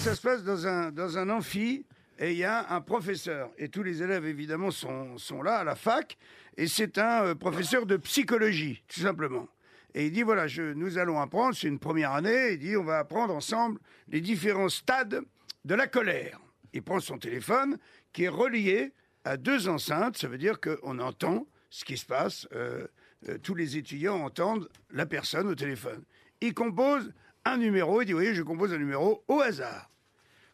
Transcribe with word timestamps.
ça 0.00 0.14
se 0.14 0.22
passe 0.22 0.42
dans 0.42 0.66
un, 0.66 0.90
dans 0.90 1.18
un 1.18 1.28
amphi 1.28 1.84
et 2.18 2.32
il 2.32 2.38
y 2.38 2.44
a 2.44 2.72
un 2.72 2.80
professeur. 2.80 3.50
Et 3.58 3.68
tous 3.68 3.82
les 3.82 4.02
élèves, 4.02 4.24
évidemment, 4.24 4.70
sont, 4.70 5.18
sont 5.18 5.42
là 5.42 5.56
à 5.56 5.64
la 5.64 5.74
fac. 5.74 6.16
Et 6.56 6.68
c'est 6.68 6.96
un 6.96 7.26
euh, 7.26 7.34
professeur 7.34 7.84
de 7.84 7.98
psychologie, 7.98 8.82
tout 8.88 9.00
simplement. 9.00 9.46
Et 9.94 10.06
il 10.06 10.12
dit, 10.12 10.22
voilà, 10.22 10.46
nous 10.74 10.96
allons 10.96 11.20
apprendre, 11.20 11.54
c'est 11.54 11.68
une 11.68 11.78
première 11.78 12.12
année, 12.12 12.52
il 12.52 12.58
dit, 12.58 12.76
on 12.78 12.84
va 12.84 12.98
apprendre 12.98 13.34
ensemble 13.34 13.78
les 14.08 14.22
différents 14.22 14.70
stades 14.70 15.20
de 15.66 15.74
la 15.74 15.86
colère. 15.86 16.40
Il 16.72 16.82
prend 16.82 17.00
son 17.00 17.18
téléphone 17.18 17.76
qui 18.14 18.24
est 18.24 18.28
relié 18.28 18.92
à 19.24 19.36
deux 19.36 19.68
enceintes, 19.68 20.16
ça 20.16 20.28
veut 20.28 20.38
dire 20.38 20.60
qu'on 20.60 20.98
entend 20.98 21.46
ce 21.68 21.84
qui 21.84 21.98
se 21.98 22.06
passe, 22.06 22.48
euh, 22.54 22.86
euh, 23.28 23.36
tous 23.36 23.54
les 23.54 23.76
étudiants 23.76 24.22
entendent 24.22 24.68
la 24.92 25.04
personne 25.04 25.46
au 25.46 25.54
téléphone. 25.54 26.04
Il 26.40 26.54
compose 26.54 27.12
un 27.44 27.56
numéro, 27.56 28.02
il 28.02 28.06
dit, 28.06 28.12
voyez, 28.12 28.34
je 28.34 28.42
compose 28.42 28.72
un 28.72 28.78
numéro 28.78 29.24
au 29.28 29.40
hasard 29.40 29.90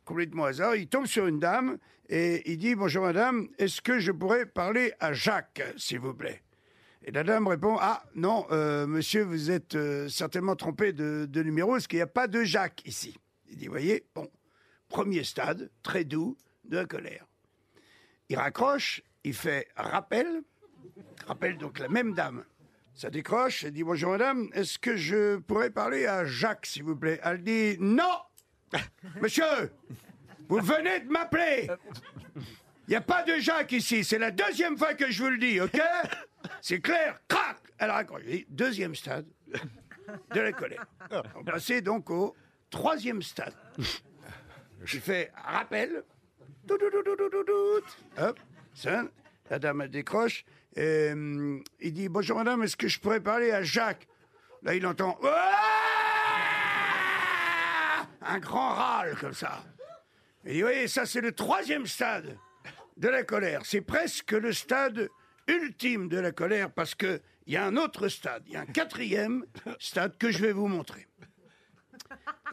complètement 0.06 0.44
au 0.44 0.46
hasard, 0.46 0.76
il 0.76 0.88
tombe 0.88 1.04
sur 1.04 1.26
une 1.26 1.38
dame 1.38 1.76
et 2.08 2.50
il 2.50 2.56
dit 2.56 2.74
Bonjour 2.74 3.04
madame, 3.04 3.48
est-ce 3.58 3.82
que 3.82 3.98
je 3.98 4.12
pourrais 4.12 4.46
parler 4.46 4.94
à 5.00 5.12
Jacques, 5.12 5.62
s'il 5.76 5.98
vous 5.98 6.14
plaît? 6.14 6.42
Et 7.02 7.10
la 7.10 7.24
dame 7.24 7.46
répond 7.46 7.76
Ah 7.78 8.02
non, 8.14 8.46
euh, 8.50 8.86
monsieur, 8.86 9.24
vous 9.24 9.50
êtes 9.50 9.74
euh, 9.74 10.08
certainement 10.08 10.56
trompé 10.56 10.92
de, 10.92 11.26
de 11.28 11.42
numéro, 11.42 11.72
parce 11.72 11.86
qu'il 11.86 11.98
n'y 11.98 12.02
a 12.02 12.06
pas 12.06 12.28
de 12.28 12.44
Jacques 12.44 12.82
ici. 12.86 13.18
Il 13.50 13.56
dit 13.56 13.66
Voyez, 13.66 14.06
bon, 14.14 14.30
premier 14.88 15.24
stade, 15.24 15.70
très 15.82 16.04
doux, 16.04 16.38
de 16.64 16.76
la 16.76 16.86
colère. 16.86 17.26
Il 18.28 18.36
raccroche, 18.36 19.02
il 19.24 19.34
fait 19.34 19.68
rappel, 19.76 20.42
rappelle 21.26 21.58
donc 21.58 21.78
la 21.80 21.88
même 21.88 22.14
dame. 22.14 22.44
Ça 22.96 23.10
décroche, 23.10 23.62
elle 23.62 23.72
dit 23.72 23.84
Bonjour 23.84 24.12
madame, 24.12 24.48
est-ce 24.54 24.78
que 24.78 24.96
je 24.96 25.36
pourrais 25.36 25.68
parler 25.68 26.06
à 26.06 26.24
Jacques, 26.24 26.64
s'il 26.64 26.82
vous 26.82 26.96
plaît? 26.96 27.20
Elle 27.22 27.42
dit 27.42 27.76
Non 27.78 28.22
Monsieur, 29.20 29.70
vous 30.48 30.60
venez 30.60 31.00
de 31.00 31.10
m'appeler. 31.10 31.68
Il 32.34 32.90
n'y 32.90 32.96
a 32.96 33.02
pas 33.02 33.22
de 33.22 33.34
Jacques 33.38 33.72
ici. 33.72 34.02
C'est 34.02 34.18
la 34.18 34.30
deuxième 34.30 34.78
fois 34.78 34.94
que 34.94 35.10
je 35.10 35.22
vous 35.22 35.28
le 35.28 35.36
dis, 35.36 35.60
ok? 35.60 35.78
C'est 36.62 36.80
clair 36.80 37.20
Crac 37.28 37.58
Elle 37.76 37.90
raccroche. 37.90 38.22
Deuxième 38.48 38.94
stade 38.94 39.26
de 40.32 40.40
la 40.40 40.52
colère. 40.52 40.86
On 41.34 41.44
passer 41.44 41.82
donc 41.82 42.08
au 42.08 42.34
troisième 42.70 43.20
stade. 43.20 43.54
Je 44.84 44.98
fais 44.98 45.30
rappel. 45.44 46.02
Hop, 48.16 48.40
sonne. 48.72 49.10
La 49.50 49.58
dame 49.58 49.82
elle 49.82 49.90
décroche. 49.90 50.46
Et, 50.76 51.10
hum, 51.12 51.64
il 51.80 51.92
dit 51.92 52.08
Bonjour 52.08 52.36
madame, 52.36 52.62
est-ce 52.62 52.76
que 52.76 52.88
je 52.88 53.00
pourrais 53.00 53.20
parler 53.20 53.50
à 53.50 53.62
Jacques? 53.62 54.06
Là, 54.62 54.74
il 54.74 54.86
entend 54.86 55.18
un 58.22 58.38
grand 58.38 58.74
râle 58.74 59.16
comme 59.18 59.32
ça. 59.32 59.64
Et 60.44 60.58
il 60.58 60.66
dit, 60.66 60.88
ça 60.88 61.06
c'est 61.06 61.20
le 61.20 61.32
troisième 61.32 61.86
stade 61.86 62.36
de 62.96 63.08
la 63.08 63.22
colère. 63.22 63.62
C'est 63.64 63.80
presque 63.80 64.32
le 64.32 64.52
stade 64.52 65.08
ultime 65.48 66.08
de 66.08 66.18
la 66.18 66.32
colère 66.32 66.70
parce 66.70 66.94
que 66.94 67.20
il 67.46 67.54
y 67.54 67.56
a 67.56 67.64
un 67.64 67.76
autre 67.76 68.08
stade, 68.08 68.42
il 68.46 68.54
y 68.54 68.56
a 68.56 68.62
un 68.62 68.66
quatrième 68.66 69.44
stade 69.78 70.18
que 70.18 70.32
je 70.32 70.38
vais 70.38 70.52
vous 70.52 70.66
montrer. 70.66 71.06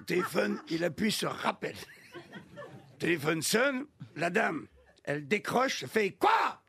Téléphone, 0.05 0.61
il 0.69 0.83
appuie 0.83 1.11
sur 1.11 1.31
rappel. 1.31 1.75
Téléphone 2.99 3.41
sonne, 3.41 3.87
la 4.15 4.29
dame, 4.29 4.67
elle 5.03 5.27
décroche, 5.27 5.83
elle 5.83 5.89
fait 5.89 6.11
quoi? 6.11 6.62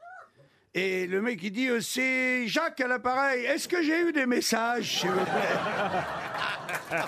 Et 0.76 1.06
le 1.06 1.22
mec 1.22 1.38
il 1.42 1.52
dit 1.52 1.68
euh, 1.68 1.80
c'est 1.80 2.46
Jacques 2.48 2.80
à 2.80 2.88
l'appareil. 2.88 3.44
Est-ce 3.44 3.68
que 3.68 3.82
j'ai 3.82 4.00
eu 4.00 4.12
des 4.12 4.26
messages, 4.26 5.00
s'il 5.00 5.10
vous 5.10 5.24
plaît? 5.24 7.00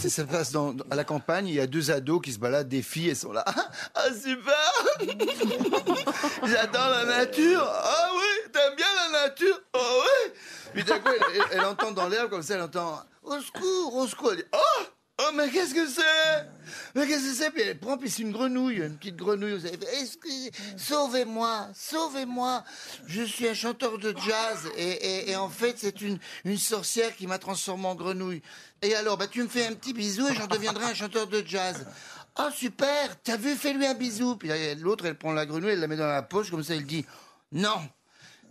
Ça 0.00 0.08
se 0.08 0.22
passe 0.22 0.52
dans, 0.52 0.76
à 0.92 0.94
la 0.94 1.02
campagne, 1.02 1.48
il 1.48 1.54
y 1.54 1.60
a 1.60 1.66
deux 1.66 1.90
ados 1.90 2.20
qui 2.22 2.32
se 2.32 2.38
baladent, 2.38 2.68
des 2.68 2.82
filles, 2.82 3.08
elles 3.10 3.16
sont 3.16 3.32
là. 3.32 3.42
Ah, 3.46 3.68
ah, 3.96 4.06
super 4.14 4.54
J'adore 6.46 6.88
la 6.90 7.04
nature. 7.04 7.68
Ah 7.68 8.10
oui, 8.14 8.50
t'aimes 8.52 8.76
bien 8.76 8.86
la 9.12 9.22
nature. 9.26 9.60
Ah 9.74 9.78
oui. 10.00 10.32
Puis 10.72 10.84
d'un 10.84 11.00
coup, 11.00 11.10
elle, 11.34 11.42
elle- 11.50 11.64
entend 11.64 11.90
dans 11.90 12.08
l'herbe 12.08 12.30
comme 12.30 12.42
ça, 12.44 12.54
elle 12.54 12.62
entend 12.62 13.00
Au 13.24 13.40
secours, 13.40 13.96
au 13.96 14.06
secours. 14.06 14.30
Elle 14.32 14.36
dit 14.38 14.44
Oh 14.52 14.67
Oh, 15.28 15.34
mais 15.34 15.48
qu'est-ce 15.50 15.74
que 15.74 15.86
c'est? 15.86 16.46
Mais 16.94 17.06
qu'est-ce 17.06 17.24
que 17.28 17.34
c'est? 17.34 17.50
Puis 17.50 17.62
elle 17.62 17.78
prend, 17.78 17.96
puis 17.98 18.08
c'est 18.10 18.22
une 18.22 18.32
grenouille, 18.32 18.76
une 18.76 18.96
petite 18.96 19.16
grenouille. 19.16 19.52
Vous 19.54 19.60
savez, 19.66 19.78
Excusez, 20.00 20.50
sauvez-moi, 20.76 21.68
sauvez-moi. 21.74 22.64
Je 23.06 23.22
suis 23.22 23.46
un 23.48 23.54
chanteur 23.54 23.98
de 23.98 24.14
jazz 24.26 24.68
et, 24.76 24.88
et- 24.90 25.30
et 25.30 25.36
en 25.36 25.48
fait, 25.48 25.74
c'est 25.78 26.00
une, 26.00 26.18
une 26.44 26.56
sorcière 26.58 27.14
qui 27.16 27.26
m'a 27.26 27.38
transformé 27.38 27.86
en 27.86 27.94
grenouille. 27.94 28.42
Et 28.82 28.94
alors, 28.94 29.16
bah, 29.18 29.26
tu 29.26 29.42
me 29.42 29.48
fais 29.48 29.66
un 29.66 29.72
petit 29.74 29.92
bisou 29.92 30.28
et 30.28 30.34
j'en 30.34 30.46
deviendrai 30.46 30.84
un 30.86 30.94
chanteur 30.94 31.26
de 31.26 31.42
jazz. 31.46 31.86
Oh, 32.38 32.48
super 32.54 33.20
T'as 33.22 33.36
vu 33.36 33.54
Fais-lui 33.56 33.84
un 33.86 33.94
bisou. 33.94 34.36
Puis 34.36 34.48
là, 34.48 34.54
l'autre, 34.76 35.04
elle 35.06 35.16
prend 35.18 35.32
la 35.32 35.44
grenouille, 35.46 35.70
elle 35.72 35.80
la 35.80 35.88
met 35.88 35.96
dans 35.96 36.06
la 36.06 36.22
poche, 36.22 36.50
comme 36.50 36.62
ça, 36.62 36.74
elle 36.74 36.86
dit 36.86 37.04
Non 37.52 37.80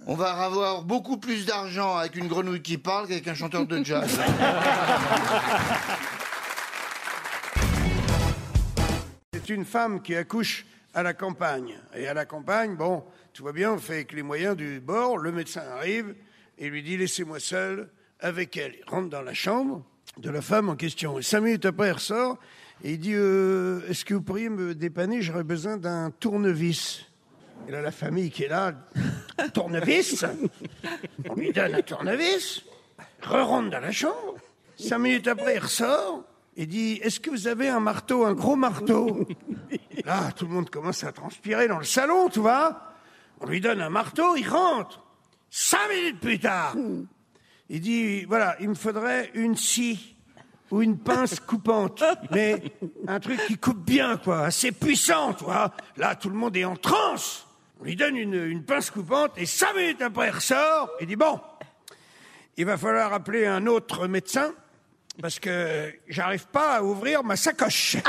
on 0.05 0.13
va 0.13 0.29
avoir 0.43 0.83
beaucoup 0.83 1.17
plus 1.17 1.47
d'argent 1.47 1.97
avec 1.97 2.15
une 2.15 2.27
grenouille 2.27 2.61
qui 2.61 2.77
parle 2.77 3.07
qu'avec 3.07 3.27
un 3.27 3.33
chanteur 3.33 3.65
de 3.65 3.83
jazz. 3.83 4.07
Une 9.49 9.65
femme 9.65 10.01
qui 10.01 10.15
accouche 10.15 10.65
à 10.93 11.03
la 11.03 11.13
campagne. 11.13 11.79
Et 11.95 12.07
à 12.07 12.13
la 12.13 12.25
campagne, 12.25 12.75
bon, 12.75 13.03
tout 13.33 13.43
va 13.43 13.51
bien, 13.51 13.73
on 13.73 13.77
fait 13.77 13.93
avec 13.93 14.11
les 14.11 14.23
moyens 14.23 14.57
du 14.57 14.79
bord. 14.79 15.17
Le 15.17 15.31
médecin 15.31 15.61
arrive 15.75 16.15
et 16.57 16.69
lui 16.69 16.83
dit 16.83 16.97
Laissez-moi 16.97 17.39
seul 17.39 17.89
avec 18.19 18.57
elle. 18.57 18.75
Il 18.79 18.89
rentre 18.89 19.09
dans 19.09 19.21
la 19.21 19.33
chambre 19.33 19.85
de 20.17 20.29
la 20.29 20.41
femme 20.41 20.69
en 20.69 20.75
question. 20.75 21.17
Et 21.19 21.21
cinq 21.21 21.41
minutes 21.41 21.65
après, 21.65 21.89
il 21.89 21.93
ressort 21.93 22.37
et 22.83 22.93
il 22.93 22.99
dit 22.99 23.13
Euh, 23.13 23.87
Est-ce 23.87 24.03
que 24.03 24.15
vous 24.15 24.21
pourriez 24.21 24.49
me 24.49 24.75
dépanner? 24.75 25.21
J'aurais 25.21 25.43
besoin 25.43 25.77
d'un 25.77 26.11
tournevis. 26.11 27.05
Et 27.67 27.71
là, 27.71 27.81
la 27.81 27.91
famille 27.91 28.31
qui 28.31 28.43
est 28.43 28.49
là 28.49 28.73
tournevis? 29.53 30.25
On 31.29 31.35
lui 31.35 31.51
donne 31.53 31.75
un 31.75 31.81
tournevis, 31.81 32.63
re-rentre 33.21 33.69
dans 33.69 33.79
la 33.79 33.91
chambre. 33.91 34.35
Cinq 34.75 34.99
minutes 34.99 35.27
après, 35.27 35.55
il 35.55 35.59
ressort 35.59 36.23
et 36.57 36.65
dit 36.65 36.99
Est-ce 37.03 37.19
que 37.19 37.29
vous 37.29 37.47
avez 37.47 37.69
un 37.69 37.79
marteau, 37.79 38.25
un 38.25 38.33
gros 38.33 38.55
marteau 38.55 39.25
Là, 40.03 40.31
tout 40.35 40.45
le 40.45 40.53
monde 40.53 40.69
commence 40.69 41.03
à 41.03 41.11
transpirer 41.11 41.67
dans 41.67 41.77
le 41.77 41.85
salon, 41.85 42.29
tu 42.29 42.39
vois. 42.39 42.81
On 43.39 43.45
lui 43.45 43.61
donne 43.61 43.79
un 43.79 43.89
marteau, 43.89 44.35
il 44.35 44.49
rentre. 44.49 45.03
Cinq 45.49 45.89
minutes 45.89 46.19
plus 46.19 46.39
tard, 46.39 46.75
il 47.69 47.79
dit 47.79 48.25
Voilà, 48.25 48.57
il 48.59 48.69
me 48.69 48.75
faudrait 48.75 49.31
une 49.35 49.55
scie 49.55 50.15
ou 50.69 50.81
une 50.81 50.97
pince 50.97 51.39
coupante, 51.39 52.03
mais 52.31 52.61
un 53.07 53.21
truc 53.21 53.39
qui 53.47 53.57
coupe 53.57 53.85
bien, 53.85 54.17
quoi, 54.17 54.41
assez 54.41 54.73
puissant, 54.73 55.33
tu 55.33 55.45
vois. 55.45 55.71
Là, 55.95 56.15
tout 56.15 56.29
le 56.29 56.35
monde 56.35 56.57
est 56.57 56.65
en 56.65 56.75
transe. 56.75 57.47
On 57.79 57.85
lui 57.85 57.95
donne 57.95 58.17
une, 58.17 58.33
une 58.33 58.63
pince 58.63 58.89
coupante 58.89 59.31
et 59.37 59.45
cinq 59.45 59.73
minutes 59.75 60.01
après, 60.01 60.27
il 60.27 60.31
ressort 60.31 60.89
et 60.99 61.05
dit 61.05 61.15
Bon, 61.15 61.39
il 62.57 62.65
va 62.65 62.75
falloir 62.77 63.13
appeler 63.13 63.45
un 63.45 63.67
autre 63.67 64.07
médecin 64.07 64.51
parce 65.21 65.39
que 65.39 65.93
j'arrive 66.07 66.47
pas 66.47 66.77
à 66.77 66.81
ouvrir 66.83 67.23
ma 67.23 67.35
sacoche. 67.35 67.97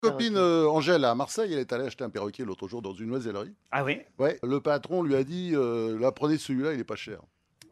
copine 0.00 0.36
euh, 0.36 0.66
Angèle 0.68 1.04
à 1.04 1.14
Marseille, 1.14 1.52
elle 1.52 1.60
est 1.60 1.72
allée 1.72 1.86
acheter 1.86 2.02
un 2.02 2.10
perroquet 2.10 2.44
l'autre 2.44 2.66
jour 2.66 2.82
dans 2.82 2.92
une 2.92 3.12
oisellerie. 3.12 3.54
Ah 3.70 3.84
oui? 3.84 4.00
Ouais, 4.18 4.36
le 4.42 4.60
patron 4.60 5.04
lui 5.04 5.14
a 5.14 5.22
dit 5.22 5.52
euh, 5.54 5.96
là, 5.98 6.10
prenez 6.10 6.38
celui-là, 6.38 6.72
il 6.72 6.80
est 6.80 6.84
pas 6.84 6.96
cher. 6.96 7.20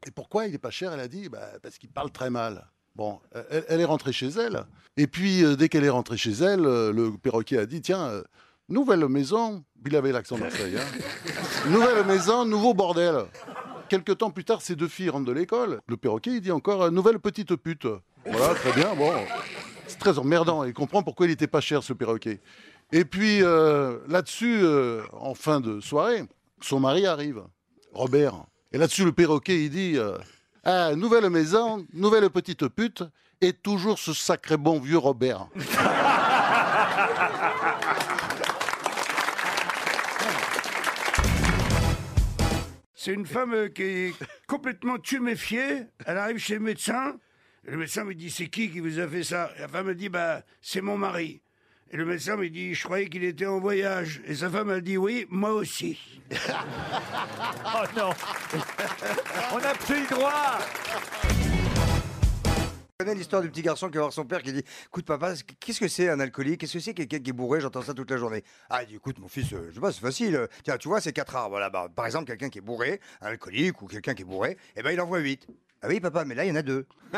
Et 0.06 0.12
pourquoi 0.12 0.46
il 0.46 0.54
est 0.54 0.58
pas 0.58 0.70
cher? 0.70 0.92
Elle 0.92 1.00
a 1.00 1.08
dit 1.08 1.28
bah, 1.28 1.48
parce 1.60 1.76
qu'il 1.76 1.90
parle 1.90 2.12
très 2.12 2.30
mal. 2.30 2.68
Bon, 2.94 3.18
elle, 3.50 3.64
elle 3.68 3.80
est 3.80 3.84
rentrée 3.84 4.12
chez 4.12 4.28
elle. 4.28 4.64
Et 4.96 5.06
puis, 5.06 5.44
euh, 5.44 5.56
dès 5.56 5.68
qu'elle 5.68 5.84
est 5.84 5.90
rentrée 5.90 6.16
chez 6.16 6.32
elle, 6.32 6.64
euh, 6.66 6.92
le 6.92 7.12
perroquet 7.16 7.58
a 7.58 7.66
dit 7.66 7.80
tiens, 7.80 8.06
euh, 8.08 8.22
nouvelle 8.70 9.06
maison. 9.08 9.64
Il 9.84 9.96
avait 9.96 10.12
l'accent 10.12 10.38
de 10.38 10.44
hein. 10.44 11.68
nouvelle 11.68 12.04
maison, 12.06 12.44
nouveau 12.44 12.74
bordel. 12.74 13.24
Quelque 13.88 14.12
temps 14.12 14.30
plus 14.30 14.44
tard, 14.44 14.62
ces 14.62 14.76
deux 14.76 14.88
filles 14.88 15.10
rentrent 15.10 15.26
de 15.26 15.32
l'école. 15.32 15.80
Le 15.88 15.96
perroquet, 15.96 16.30
il 16.30 16.40
dit 16.40 16.52
encore 16.52 16.82
euh, 16.82 16.90
nouvelle 16.90 17.18
petite 17.18 17.56
pute. 17.56 17.88
Voilà, 18.24 18.54
très 18.54 18.72
bien. 18.72 18.94
Bon, 18.94 19.12
c'est 19.88 19.98
très 19.98 20.18
emmerdant. 20.18 20.64
Il 20.64 20.72
comprend 20.72 21.02
pourquoi 21.02 21.26
il 21.26 21.30
n'était 21.30 21.48
pas 21.48 21.60
cher, 21.60 21.82
ce 21.82 21.92
perroquet. 21.92 22.40
Et 22.92 23.04
puis, 23.04 23.42
euh, 23.42 23.98
là-dessus, 24.06 24.60
euh, 24.62 25.02
en 25.12 25.34
fin 25.34 25.60
de 25.60 25.80
soirée, 25.80 26.22
son 26.60 26.78
mari 26.78 27.06
arrive, 27.06 27.42
Robert. 27.92 28.44
Et 28.72 28.78
là-dessus, 28.78 29.04
le 29.04 29.12
perroquet, 29.12 29.64
il 29.64 29.70
dit 29.70 29.98
Ah, 30.62 30.94
nouvelle 30.94 31.28
maison, 31.28 31.84
nouvelle 31.92 32.30
petite 32.30 32.68
pute, 32.68 33.02
et 33.40 33.52
toujours 33.52 33.98
ce 33.98 34.12
sacré 34.12 34.56
bon 34.56 34.78
vieux 34.78 34.98
Robert. 34.98 35.48
C'est 43.02 43.14
une 43.14 43.24
femme 43.24 43.54
euh, 43.54 43.68
qui 43.70 43.82
est 43.82 44.14
complètement 44.47 44.98
tuméfiée. 44.98 45.84
Elle 46.04 46.18
arrive 46.18 46.36
chez 46.36 46.52
le 46.56 46.60
médecin. 46.60 47.16
Le 47.62 47.78
médecin 47.78 48.04
me 48.04 48.14
dit 48.14 48.30
C'est 48.30 48.48
qui 48.48 48.70
qui 48.70 48.80
vous 48.80 48.98
a 48.98 49.08
fait 49.08 49.24
ça? 49.24 49.50
La 49.58 49.68
femme 49.68 49.86
me 49.86 49.94
dit 49.94 50.10
bah, 50.10 50.42
C'est 50.60 50.82
mon 50.82 50.98
mari. 50.98 51.41
Et 51.91 51.97
le 51.97 52.04
médecin 52.04 52.36
me 52.36 52.50
dit, 52.50 52.74
je 52.74 52.84
croyais 52.84 53.08
qu'il 53.08 53.24
était 53.24 53.47
en 53.47 53.58
voyage. 53.58 54.20
Et 54.26 54.34
sa 54.34 54.50
femme 54.50 54.68
a 54.68 54.80
dit, 54.80 54.98
oui, 54.98 55.26
moi 55.30 55.52
aussi. 55.52 55.98
Oh 57.72 57.84
non 57.97 58.10
On 59.53 59.58
n'a 59.58 59.72
plus 59.74 60.03
le 60.03 60.08
droit 60.08 60.58
connais 63.00 63.14
l'histoire 63.14 63.41
du 63.41 63.48
petit 63.48 63.62
garçon 63.62 63.88
qui 63.88 63.94
va 63.94 64.02
voir 64.02 64.12
son 64.12 64.26
père 64.26 64.42
qui 64.42 64.52
dit 64.52 64.62
Écoute, 64.86 65.06
papa, 65.06 65.32
qu'est-ce 65.58 65.80
que 65.80 65.88
c'est 65.88 66.10
un 66.10 66.20
alcoolique? 66.20 66.60
Qu'est-ce 66.60 66.74
que 66.74 66.80
c'est 66.80 66.92
quelqu'un 66.92 67.18
qui 67.18 67.30
est 67.30 67.32
bourré? 67.32 67.58
J'entends 67.62 67.80
ça 67.80 67.94
toute 67.94 68.10
la 68.10 68.18
journée. 68.18 68.44
Ah, 68.68 68.82
il 68.82 68.88
dit 68.88 68.97
Écoute, 68.97 69.18
mon 69.18 69.28
fils, 69.28 69.50
euh, 69.54 69.68
je 69.70 69.74
sais 69.76 69.80
pas, 69.80 69.91
c'est 69.91 70.02
facile. 70.02 70.36
euh, 70.36 70.47
Tiens, 70.64 70.76
tu 70.76 70.88
vois, 70.88 71.00
c'est 71.00 71.14
quatre 71.14 71.34
arbres. 71.34 71.52
Voilà, 71.52 71.70
bah, 71.70 71.88
par 71.94 72.04
exemple, 72.04 72.26
quelqu'un 72.26 72.50
qui 72.50 72.58
est 72.58 72.62
bourré, 72.62 73.00
un 73.22 73.28
alcoolique 73.28 73.80
ou 73.80 73.86
quelqu'un 73.86 74.12
qui 74.12 74.20
est 74.20 74.26
bourré, 74.26 74.58
eh 74.76 74.82
ben, 74.82 74.91
il 74.91 75.00
en 75.00 75.06
voit 75.06 75.20
huit. 75.20 75.47
Ah 75.80 75.86
oui, 75.88 75.98
papa, 75.98 76.26
mais 76.26 76.34
là, 76.34 76.44
il 76.44 76.48
y 76.48 76.52
en 76.52 76.56
a 76.56 76.62
deux. 76.62 76.84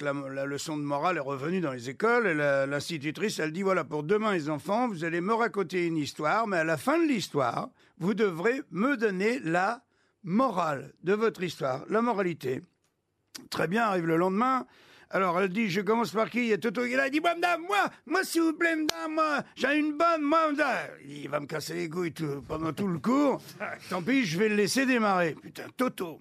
La, 0.00 0.12
la 0.12 0.44
leçon 0.44 0.76
de 0.76 0.82
morale 0.82 1.16
est 1.16 1.20
revenue 1.20 1.60
dans 1.60 1.72
les 1.72 1.88
écoles 1.88 2.26
et 2.26 2.34
l'institutrice, 2.34 3.38
elle 3.38 3.52
dit 3.52 3.62
voilà, 3.62 3.84
pour 3.84 4.02
demain, 4.02 4.32
les 4.34 4.50
enfants, 4.50 4.88
vous 4.88 5.04
allez 5.04 5.20
me 5.20 5.32
raconter 5.32 5.86
une 5.86 5.96
histoire, 5.96 6.46
mais 6.46 6.58
à 6.58 6.64
la 6.64 6.76
fin 6.76 6.98
de 6.98 7.06
l'histoire, 7.06 7.68
vous 7.98 8.12
devrez 8.12 8.60
me 8.70 8.96
donner 8.96 9.38
la 9.38 9.82
morale 10.24 10.92
de 11.02 11.12
votre 11.14 11.42
histoire, 11.42 11.84
la 11.88 12.02
moralité. 12.02 12.62
Très 13.50 13.68
bien, 13.68 13.84
arrive 13.84 14.06
le 14.06 14.16
lendemain. 14.16 14.66
Alors 15.10 15.38
elle 15.40 15.50
dit, 15.50 15.68
je 15.70 15.80
commence 15.80 16.10
par 16.10 16.28
qui? 16.30 16.38
Il 16.40 16.46
y 16.46 16.52
a 16.52 16.58
Toto 16.58 16.84
qui 16.84 16.92
est 16.92 16.96
là, 16.96 17.06
il 17.06 17.10
dit, 17.12 17.20
moi, 17.20 17.34
madame, 17.34 17.62
moi, 17.62 17.88
moi, 18.06 18.24
s'il 18.24 18.42
vous 18.42 18.52
plaît, 18.54 18.74
madame, 18.74 19.14
moi, 19.14 19.42
j'ai 19.54 19.78
une 19.78 19.96
bonne, 19.96 20.22
moi, 20.22 20.50
madame. 20.50 20.88
Il 21.06 21.28
va 21.28 21.38
me 21.40 21.46
casser 21.46 21.74
les 21.74 21.88
couilles 21.88 22.12
tout- 22.12 22.42
pendant 22.48 22.72
tout 22.72 22.88
le 22.88 22.98
cours. 22.98 23.40
Tant 23.90 24.02
pis, 24.02 24.24
je 24.24 24.38
vais 24.38 24.48
le 24.48 24.56
laisser 24.56 24.86
démarrer. 24.86 25.36
Putain, 25.40 25.64
Toto. 25.76 26.20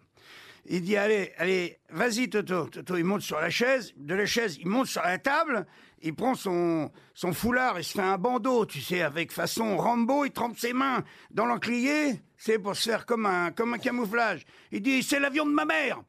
Il 0.65 0.81
dit 0.81 0.95
allez, 0.95 1.33
allez, 1.37 1.77
vas-y 1.89 2.29
Toto. 2.29 2.67
Toto, 2.67 2.95
il 2.95 3.03
monte 3.03 3.21
sur 3.21 3.39
la 3.39 3.49
chaise. 3.49 3.93
De 3.97 4.15
la 4.15 4.25
chaise, 4.25 4.57
il 4.59 4.67
monte 4.67 4.87
sur 4.87 5.01
la 5.01 5.17
table. 5.17 5.65
Il 6.01 6.15
prend 6.15 6.35
son, 6.35 6.91
son 7.13 7.33
foulard 7.33 7.77
et 7.77 7.83
se 7.83 7.93
fait 7.93 8.01
un 8.01 8.17
bandeau, 8.17 8.65
tu 8.65 8.81
sais, 8.81 9.01
avec 9.01 9.31
façon 9.31 9.77
Rambo. 9.77 10.25
Il 10.25 10.31
trempe 10.31 10.57
ses 10.57 10.73
mains 10.73 11.03
dans 11.31 11.45
l'encrier. 11.45 12.21
C'est 12.37 12.59
pour 12.59 12.75
se 12.75 12.89
faire 12.89 13.05
comme 13.05 13.25
un, 13.25 13.51
comme 13.51 13.73
un 13.73 13.77
camouflage. 13.77 14.45
Il 14.71 14.81
dit 14.81 15.03
c'est 15.03 15.19
l'avion 15.19 15.45
de 15.45 15.51
ma 15.51 15.65
mère. 15.65 16.01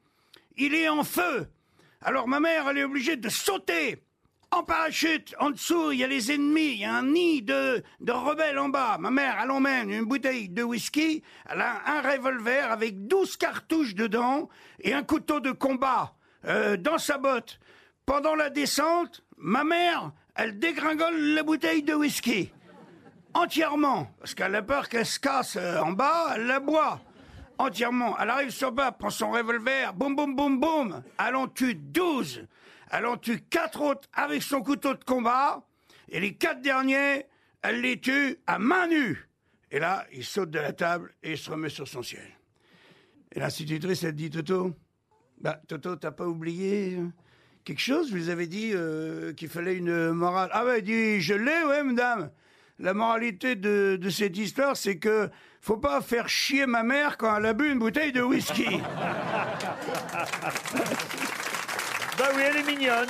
Il 0.57 0.73
est 0.73 0.87
en 0.87 1.03
feu. 1.03 1.47
Alors 2.01 2.27
ma 2.27 2.39
mère, 2.39 2.69
elle 2.69 2.77
est 2.77 2.83
obligée 2.83 3.17
de 3.17 3.29
sauter 3.29 4.04
en 4.55 4.63
parachute. 4.63 5.35
En 5.39 5.49
dessous, 5.49 5.91
il 5.91 5.99
y 5.99 6.03
a 6.03 6.07
les 6.07 6.31
ennemis. 6.31 6.73
Il 6.73 6.79
y 6.79 6.85
a 6.85 6.93
un 6.93 7.03
nid 7.03 7.41
de, 7.41 7.83
rebelles 8.07 8.57
en 8.57 8.69
bas. 8.69 8.97
Ma 8.97 9.11
mère, 9.11 9.37
elle 9.43 9.51
emmène 9.51 9.89
une 9.91 10.05
bouteille 10.05 10.49
de 10.49 10.63
whisky. 10.63 11.23
Elle 11.49 11.61
a 11.61 11.81
un 11.85 12.01
revolver 12.01 12.71
avec 12.71 13.07
12 13.07 13.37
cartouches 13.37 13.95
dedans 13.95 14.49
et 14.79 14.93
un 14.93 15.03
couteau 15.03 15.39
de 15.39 15.51
combat 15.51 16.13
euh, 16.45 16.77
dans 16.77 16.97
sa 16.97 17.17
botte. 17.17 17.59
Pendant 18.05 18.35
la 18.35 18.49
descente, 18.49 19.23
ma 19.37 19.63
mère, 19.63 20.11
elle 20.35 20.57
dégringole 20.57 21.17
la 21.17 21.43
bouteille 21.43 21.83
de 21.83 21.93
whisky. 21.93 22.51
Entièrement. 23.33 24.07
Parce 24.19 24.33
qu'elle 24.33 24.55
a 24.55 24.61
peur 24.61 24.87
qu'elle 24.87 25.05
se 25.05 25.19
casse 25.19 25.57
euh, 25.57 25.79
en 25.79 25.91
bas, 25.91 26.33
elle 26.35 26.47
la 26.47 26.59
boit. 26.61 27.01
Entièrement. 27.57 28.15
Elle 28.19 28.29
arrive 28.29 28.51
sur 28.51 28.71
bas, 28.71 28.91
prend 28.91 29.09
son 29.09 29.31
revolver, 29.31 29.93
boum, 29.93 30.15
boum, 30.15 30.35
boum, 30.35 30.59
boum. 30.59 31.03
En 31.19 31.47
tue 31.47 31.75
12. 31.75 32.47
Elle 32.91 33.05
en 33.05 33.17
tue 33.17 33.41
quatre 33.41 33.81
autres 33.81 34.07
avec 34.13 34.43
son 34.43 34.61
couteau 34.61 34.93
de 34.93 35.03
combat. 35.03 35.65
Et 36.09 36.19
les 36.19 36.35
quatre 36.35 36.61
derniers, 36.61 37.25
elle 37.61 37.81
les 37.81 37.99
tue 37.99 38.37
à 38.47 38.59
main 38.59 38.87
nue. 38.87 39.27
Et 39.71 39.79
là, 39.79 40.05
il 40.13 40.23
saute 40.23 40.51
de 40.51 40.59
la 40.59 40.73
table 40.73 41.13
et 41.23 41.31
il 41.31 41.37
se 41.37 41.49
remet 41.49 41.69
sur 41.69 41.87
son 41.87 42.03
siège. 42.03 42.37
Et 43.33 43.39
l'institutrice, 43.39 44.03
elle 44.03 44.15
dit 44.15 44.29
Toto, 44.29 44.75
bah, 45.41 45.59
Toto, 45.67 45.95
t'as 45.95 46.11
pas 46.11 46.27
oublié 46.27 46.97
euh, 46.97 47.07
quelque 47.63 47.81
chose? 47.81 48.11
Vous 48.11 48.29
avais 48.29 48.47
dit 48.47 48.71
euh, 48.73 49.33
qu'il 49.33 49.49
fallait 49.49 49.75
une 49.75 50.11
morale. 50.11 50.49
Ah 50.53 50.63
ouais, 50.63 50.79
il 50.79 50.83
dit 50.83 51.21
Je 51.21 51.33
l'ai, 51.33 51.63
ouais, 51.63 51.83
madame. 51.83 52.31
La 52.77 52.93
moralité 52.93 53.55
de, 53.55 53.97
de 53.99 54.09
cette 54.09 54.37
histoire, 54.37 54.77
c'est 54.77 54.97
que 54.97 55.29
faut 55.61 55.77
pas 55.77 56.01
faire 56.01 56.29
chier 56.29 56.65
ma 56.65 56.83
mère 56.83 57.17
quand 57.17 57.35
elle 57.35 57.45
a 57.45 57.53
bu 57.53 57.71
une 57.71 57.79
bouteille 57.79 58.11
de 58.11 58.21
whisky. 58.21 58.65
Bah 62.17 62.29
oui, 62.35 62.41
elle 62.45 62.57
est 62.57 62.63
mignonne 62.75 63.09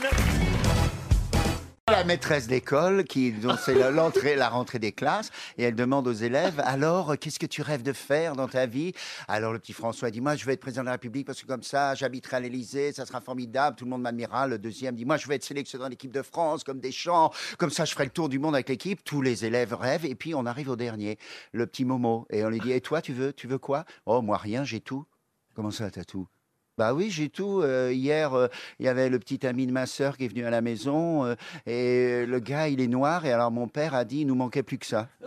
La 1.87 2.03
maîtresse 2.03 2.47
d'école, 2.47 3.03
qui 3.03 3.33
c'est 3.63 3.75
la- 3.75 3.91
l'entrée, 3.91 4.35
la 4.35 4.49
rentrée 4.49 4.79
des 4.79 4.91
classes, 4.91 5.29
et 5.57 5.63
elle 5.63 5.75
demande 5.75 6.07
aux 6.07 6.13
élèves 6.13 6.59
alors 6.65 7.15
qu'est-ce 7.19 7.37
que 7.37 7.45
tu 7.45 7.61
rêves 7.61 7.83
de 7.83 7.93
faire 7.93 8.35
dans 8.35 8.47
ta 8.47 8.65
vie? 8.65 8.93
Alors 9.27 9.53
le 9.53 9.59
petit 9.59 9.73
François 9.73 10.09
dit 10.09 10.19
moi 10.21 10.35
je 10.35 10.43
veux 10.45 10.51
être 10.51 10.59
président 10.59 10.81
de 10.81 10.87
la 10.87 10.93
République 10.93 11.27
parce 11.27 11.39
que 11.41 11.45
comme 11.47 11.61
ça 11.61 11.93
j'habiterai 11.93 12.37
à 12.37 12.39
l'Élysée, 12.39 12.91
ça 12.93 13.05
sera 13.05 13.21
formidable, 13.21 13.75
tout 13.75 13.85
le 13.85 13.91
monde 13.91 14.01
m'admirera. 14.01 14.47
Le 14.47 14.57
deuxième 14.57 14.95
dit 14.95 15.05
moi 15.05 15.17
je 15.17 15.27
veux 15.27 15.33
être 15.33 15.43
sélectionné 15.43 15.83
dans 15.83 15.89
l'équipe 15.89 16.11
de 16.11 16.23
France 16.23 16.63
comme 16.63 16.79
Deschamps, 16.79 17.31
comme 17.59 17.69
ça 17.69 17.85
je 17.85 17.93
ferai 17.93 18.05
le 18.05 18.11
tour 18.11 18.29
du 18.29 18.39
monde 18.39 18.55
avec 18.55 18.67
l'équipe. 18.69 19.03
Tous 19.03 19.21
les 19.21 19.45
élèves 19.45 19.73
rêvent 19.75 20.05
et 20.05 20.15
puis 20.15 20.33
on 20.33 20.47
arrive 20.47 20.69
au 20.69 20.75
dernier, 20.75 21.19
le 21.51 21.67
petit 21.67 21.85
Momo, 21.85 22.25
et 22.31 22.43
on 22.43 22.49
lui 22.49 22.59
dit 22.59 22.71
et 22.71 22.81
toi 22.81 23.01
tu 23.03 23.13
veux 23.13 23.31
tu 23.31 23.45
veux 23.47 23.59
quoi 23.59 23.85
Oh 24.07 24.23
moi 24.23 24.37
rien, 24.37 24.63
j'ai 24.63 24.81
tout. 24.81 25.05
Comment 25.53 25.71
ça 25.71 25.91
t'as 25.91 26.03
tout? 26.03 26.27
Bah 26.77 26.93
oui, 26.93 27.09
j'ai 27.09 27.29
tout. 27.29 27.61
Euh, 27.61 27.91
hier, 27.93 28.33
euh, 28.33 28.47
il 28.79 28.85
y 28.85 28.89
avait 28.89 29.09
le 29.09 29.17
petit 29.19 29.45
ami 29.47 29.65
de 29.65 29.71
ma 29.71 29.85
sœur 29.85 30.17
qui 30.17 30.25
est 30.25 30.27
venu 30.27 30.45
à 30.45 30.49
la 30.49 30.61
maison 30.61 31.23
euh, 31.23 31.35
et 31.65 32.25
le 32.25 32.39
gars, 32.39 32.67
il 32.67 32.81
est 32.81 32.87
noir 32.87 33.25
et 33.25 33.31
alors 33.31 33.51
mon 33.51 33.67
père 33.67 33.95
a 33.95 34.03
dit, 34.03 34.21
il 34.21 34.27
nous 34.27 34.35
manquait 34.35 34.63
plus 34.63 34.77
que 34.77 34.85
ça. 34.85 35.07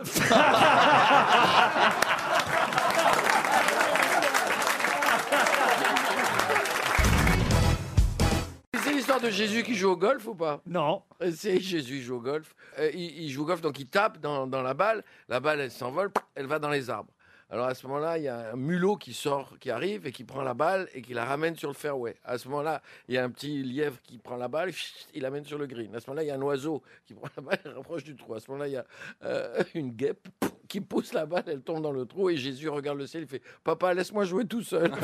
C'est 8.83 8.93
l'histoire 8.93 9.19
de 9.19 9.29
Jésus 9.29 9.63
qui 9.63 9.75
joue 9.75 9.89
au 9.89 9.97
golf 9.97 10.25
ou 10.27 10.35
pas? 10.35 10.61
Non. 10.67 11.01
C'est 11.35 11.59
Jésus 11.59 11.97
il 11.97 12.01
joue 12.01 12.15
au 12.17 12.21
golf. 12.21 12.55
Euh, 12.77 12.89
il, 12.93 13.23
il 13.23 13.29
joue 13.29 13.41
au 13.41 13.45
golf, 13.45 13.61
donc 13.61 13.79
il 13.79 13.87
tape 13.87 14.19
dans, 14.19 14.47
dans 14.47 14.61
la 14.61 14.73
balle. 14.73 15.03
La 15.27 15.39
balle, 15.39 15.59
elle 15.59 15.71
s'envole, 15.71 16.11
elle 16.35 16.45
va 16.45 16.59
dans 16.59 16.69
les 16.69 16.89
arbres. 16.89 17.11
Alors 17.51 17.65
à 17.65 17.73
ce 17.73 17.87
moment-là, 17.87 18.19
il 18.19 18.25
y 18.25 18.27
a 18.27 18.51
un 18.51 18.55
mulot 18.55 18.95
qui 18.95 19.11
sort, 19.11 19.57
qui 19.59 19.71
arrive 19.71 20.05
et 20.05 20.11
qui 20.11 20.23
prend 20.23 20.43
la 20.43 20.53
balle 20.53 20.87
et 20.93 21.01
qui 21.01 21.15
la 21.15 21.25
ramène 21.25 21.55
sur 21.55 21.69
le 21.69 21.73
fairway. 21.73 22.15
À 22.23 22.37
ce 22.37 22.47
moment-là, 22.47 22.83
il 23.07 23.15
y 23.15 23.17
a 23.17 23.23
un 23.23 23.29
petit 23.31 23.63
lièvre 23.63 23.99
qui 24.03 24.19
prend 24.19 24.35
la 24.35 24.47
balle, 24.47 24.71
il 25.15 25.23
l'amène 25.23 25.43
sur 25.45 25.57
le 25.57 25.65
green. 25.65 25.95
À 25.95 25.99
ce 25.99 26.07
moment-là, 26.09 26.23
il 26.23 26.27
y 26.27 26.31
a 26.31 26.35
un 26.35 26.41
oiseau 26.41 26.83
qui 27.07 27.13
prend 27.15 27.27
la 27.35 27.41
balle 27.41 27.59
et 27.65 27.69
rapproche 27.69 28.03
du 28.03 28.15
trou. 28.15 28.35
À 28.35 28.39
ce 28.39 28.51
moment-là, 28.51 28.67
il 28.67 28.73
y 28.73 28.77
a 28.77 28.85
euh, 29.23 29.63
une 29.73 29.89
guêpe 29.91 30.27
qui 30.67 30.79
pousse 30.79 31.13
la 31.13 31.25
balle, 31.25 31.45
elle 31.47 31.61
tombe 31.61 31.81
dans 31.81 31.91
le 31.91 32.05
trou 32.05 32.29
et 32.29 32.37
Jésus 32.37 32.69
regarde 32.69 32.99
le 32.99 33.07
ciel, 33.07 33.23
il 33.23 33.27
fait 33.27 33.41
Papa, 33.63 33.95
laisse-moi 33.95 34.25
jouer 34.25 34.45
tout 34.45 34.61
seul. 34.61 34.91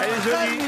Elle 0.00 0.08
est 0.08 0.22
jolie. 0.22 0.60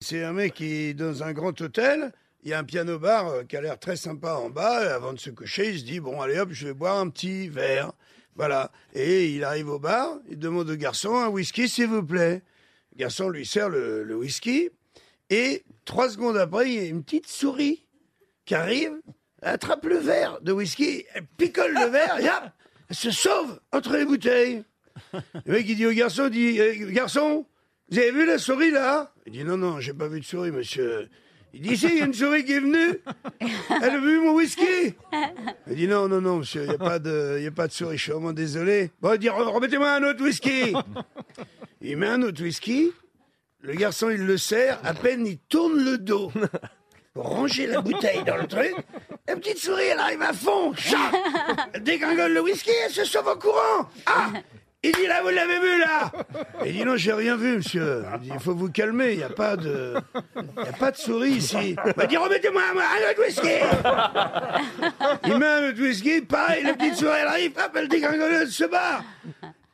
C'est 0.00 0.24
un 0.24 0.34
mec 0.34 0.52
qui 0.52 0.66
est 0.66 0.94
dans 0.94 1.22
un 1.22 1.32
grand 1.32 1.58
hôtel. 1.58 2.12
Il 2.44 2.50
y 2.50 2.54
a 2.54 2.58
un 2.58 2.64
piano-bar 2.64 3.28
euh, 3.28 3.42
qui 3.44 3.56
a 3.56 3.60
l'air 3.60 3.78
très 3.78 3.96
sympa 3.96 4.34
en 4.34 4.50
bas. 4.50 4.94
Avant 4.94 5.12
de 5.12 5.18
se 5.18 5.30
coucher, 5.30 5.70
il 5.70 5.78
se 5.78 5.84
dit 5.84 6.00
Bon, 6.00 6.20
allez 6.20 6.40
hop, 6.40 6.48
je 6.52 6.68
vais 6.68 6.74
boire 6.74 6.98
un 6.98 7.08
petit 7.08 7.48
verre. 7.48 7.92
Voilà. 8.34 8.72
Et 8.94 9.28
il 9.28 9.44
arrive 9.44 9.68
au 9.68 9.78
bar. 9.78 10.18
Il 10.28 10.38
demande 10.38 10.68
au 10.68 10.76
garçon 10.76 11.14
Un 11.14 11.28
whisky, 11.28 11.68
s'il 11.68 11.86
vous 11.86 12.02
plaît. 12.02 12.42
Le 12.92 12.98
garçon 12.98 13.28
lui 13.28 13.46
sert 13.46 13.68
le, 13.68 14.16
whisky. 14.16 14.70
Et 15.30 15.62
trois 15.84 16.10
secondes 16.10 16.36
après, 16.36 16.68
il 16.68 16.74
y 16.74 16.78
a 16.78 16.88
une 16.88 17.04
petite 17.04 17.28
souris 17.28 17.86
qui 18.44 18.54
arrive, 18.54 18.92
attrape 19.40 19.86
le 19.86 19.98
verre 19.98 20.40
de 20.40 20.52
whisky, 20.52 21.04
elle 21.14 21.26
picole 21.38 21.72
le 21.72 21.86
verre 21.86 22.18
et 22.18 22.28
hop, 22.28 22.50
elle 22.90 22.96
se 22.96 23.10
sauve 23.10 23.60
entre 23.70 23.96
les 23.96 24.04
bouteilles. 24.04 24.64
Le 25.46 25.52
mec, 25.52 25.66
il 25.68 25.76
dit 25.76 25.86
au 25.86 25.92
garçon, 25.92 26.28
dit, 26.28 26.58
Eh, 26.60 26.92
garçon, 26.92 27.46
vous 27.90 27.98
avez 27.98 28.10
vu 28.10 28.26
la 28.26 28.38
souris 28.38 28.70
là? 28.70 29.14
Il 29.26 29.32
dit, 29.32 29.44
non, 29.44 29.56
non, 29.56 29.80
j'ai 29.80 29.94
pas 29.94 30.08
vu 30.08 30.20
de 30.20 30.24
souris, 30.24 30.50
monsieur. 30.50 31.08
Il 31.54 31.60
dit, 31.60 31.76
si, 31.76 31.86
il 31.86 31.98
y 31.98 32.02
a 32.02 32.06
une 32.06 32.14
souris 32.14 32.44
qui 32.44 32.52
est 32.52 32.60
venue. 32.60 32.98
Elle 33.40 33.90
a 33.90 33.98
bu 33.98 34.20
mon 34.20 34.34
whisky. 34.34 34.94
Il 35.68 35.76
dit, 35.76 35.86
non, 35.86 36.08
non, 36.08 36.20
non, 36.20 36.38
monsieur, 36.38 36.62
il 36.62 36.68
n'y 36.70 36.74
a, 36.74 36.78
pas 36.78 36.98
de- 36.98 37.46
a 37.46 37.50
pas 37.50 37.66
de 37.68 37.72
souris, 37.72 37.98
je 37.98 38.02
suis 38.04 38.12
vraiment 38.12 38.32
désolé. 38.32 38.90
Bon, 39.02 39.12
il 39.12 39.18
dit, 39.18 39.26
Re- 39.28 39.50
remettez-moi 39.52 39.90
un 39.92 40.02
autre 40.04 40.22
whisky. 40.24 40.72
Il 41.82 41.96
met 41.98 42.06
un 42.08 42.22
autre 42.22 42.42
whisky. 42.42 42.90
Le 43.60 43.74
garçon, 43.74 44.08
il 44.10 44.24
le 44.24 44.38
sert. 44.38 44.80
À 44.82 44.94
peine 44.94 45.26
il 45.26 45.38
tourne 45.38 45.84
le 45.84 45.98
dos 45.98 46.32
pour 47.14 47.24
ranger 47.28 47.66
la 47.66 47.80
bouteille 47.82 48.24
dans 48.24 48.36
le 48.36 48.46
truc. 48.46 48.72
La 49.28 49.36
petite 49.36 49.58
souris, 49.58 49.84
elle 49.92 49.98
arrive 49.98 50.22
à 50.22 50.32
fond. 50.32 50.72
Elle 51.74 51.82
dégringole 51.82 52.32
le 52.32 52.40
whisky, 52.40 52.70
elle 52.86 52.90
se 52.92 53.04
sauve 53.04 53.28
en 53.28 53.36
courant. 53.36 53.88
Ah 54.06 54.30
Il 54.84 54.90
dit 54.92 55.06
là, 55.06 55.22
vous 55.22 55.28
l'avez 55.28 55.60
vu 55.60 55.78
là 55.78 56.10
Il 56.66 56.72
dit 56.72 56.84
non, 56.84 56.96
j'ai 56.96 57.12
rien 57.12 57.36
vu, 57.36 57.56
monsieur. 57.56 58.04
Il 58.14 58.20
dit, 58.22 58.30
il 58.34 58.40
faut 58.40 58.54
vous 58.54 58.68
calmer, 58.70 59.12
il 59.12 59.18
n'y 59.18 59.22
a 59.22 59.30
pas 59.30 59.56
de. 59.56 59.94
Il 60.34 60.68
a 60.68 60.72
pas 60.72 60.90
de 60.90 60.96
souris 60.96 61.32
ici. 61.32 61.76
Il 62.00 62.06
dit 62.08 62.16
remettez-moi 62.16 62.62
un, 62.62 62.78
un 62.78 63.10
autre 63.10 63.24
whisky 63.24 63.48
Il 65.26 65.38
met 65.38 65.46
un 65.46 65.68
autre 65.70 65.80
whisky, 65.80 66.22
pareil, 66.22 66.64
la 66.64 66.74
petite 66.74 66.96
souris, 66.96 67.12
elle 67.20 67.28
arrive, 67.28 67.52
hop, 67.56 67.72
elle 67.76 67.88
dégringole, 67.88 68.32
elle 68.32 68.48
se 68.50 68.64
barre. 68.64 69.04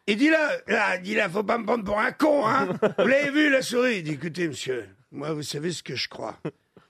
Il 0.07 0.17
dit 0.17 0.29
là, 0.31 0.51
là, 0.67 0.97
il 0.97 1.03
dit 1.03 1.15
là, 1.15 1.29
faut 1.29 1.43
pas 1.43 1.57
me 1.59 1.65
prendre 1.65 1.85
pour 1.85 1.99
un 1.99 2.13
con, 2.13 2.47
hein. 2.47 2.69
Vous 2.99 3.07
l'avez 3.07 3.31
vu, 3.31 3.51
la 3.51 3.63
souris 3.63 3.99
Il 3.99 4.03
dit, 4.05 4.13
écoutez, 4.13 4.49
monsieur, 4.49 4.89
moi, 5.11 5.33
vous 5.33 5.43
savez 5.43 5.73
ce 5.73 5.83
que 5.83 5.95
je 5.97 6.09
crois. 6.09 6.39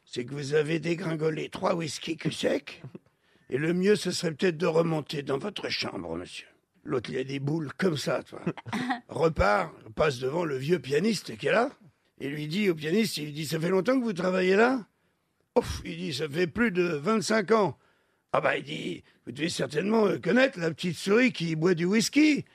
C'est 0.05 0.25
que 0.25 0.33
vous 0.35 0.55
avez 0.55 0.79
dégringolé 0.81 1.51
trois 1.51 1.75
whisky 1.75 2.17
cul 2.17 2.33
sec. 2.33 2.83
Et 3.51 3.59
le 3.59 3.73
mieux, 3.75 3.95
ce 3.97 4.11
serait 4.11 4.33
peut-être 4.33 4.57
de 4.57 4.67
remonter 4.67 5.23
dans 5.23 5.39
votre 5.39 5.69
chambre, 5.69 6.17
monsieur. 6.17 6.47
L'autre, 6.89 7.11
il 7.11 7.19
a 7.19 7.25
des 7.25 7.39
boules 7.39 7.71
comme 7.77 7.99
ça, 7.99 8.23
toi. 8.23 8.41
Repart, 9.11 9.71
passe 9.95 10.21
devant 10.21 10.47
le 10.47 10.57
vieux 10.57 10.79
pianiste 10.79 11.37
qui 11.37 11.49
est 11.49 11.53
là, 11.53 11.69
et 12.19 12.31
lui 12.31 12.49
dit 12.49 12.71
au 12.71 12.75
pianiste, 12.75 13.19
il 13.19 13.35
dit, 13.35 13.45
ça 13.47 13.61
fait 13.61 13.69
longtemps 13.69 14.01
que 14.01 14.05
vous 14.05 14.15
travaillez 14.15 14.57
là? 14.57 14.87
Ouf, 15.55 15.83
il 15.85 15.99
dit, 15.99 16.15
ça 16.15 16.27
fait 16.27 16.47
plus 16.47 16.71
de 16.71 16.83
25 16.83 17.51
ans. 17.51 17.77
Ah 18.33 18.41
bah, 18.41 18.57
il 18.57 18.65
dit, 18.65 19.05
vous 19.27 19.33
devez 19.33 19.51
certainement 19.51 20.07
euh, 20.07 20.17
connaître 20.19 20.59
la 20.59 20.71
petite 20.71 20.97
souris 20.97 21.31
qui 21.31 21.57
boit 21.57 21.75
du 21.75 21.85
whisky. 21.85 22.47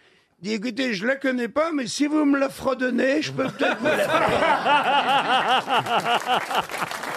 Il 0.42 0.50
dit, 0.50 0.54
écoutez, 0.54 0.96
je 0.96 1.06
la 1.06 1.16
connais 1.16 1.48
pas, 1.48 1.72
mais 1.72 1.86
si 1.86 2.08
vous 2.08 2.26
me 2.26 2.40
la 2.40 2.50
fredonnez, 2.50 3.22
je 3.22 3.32
peux 3.34 3.46
peut-être 3.46 3.78
vous 3.78 3.86
la 3.86 4.10
faire. 4.10 5.00